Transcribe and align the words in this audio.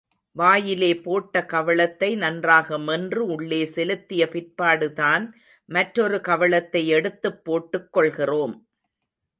வாயிலே 0.35 0.95
போட்ட 0.95 1.45
கவளத்தை 1.45 2.15
நன்றாக 2.15 2.79
மென்று 2.79 3.25
உள்ளே 3.25 3.65
செலுத்திய 3.65 4.25
பிற்பாடுதான் 4.31 5.31
மற்றொரு 5.69 6.21
கவளத்தை 6.21 6.87
எடுத்துப் 6.87 7.43
போட்டுக் 7.43 7.93
கொள்கிறோம். 7.93 8.55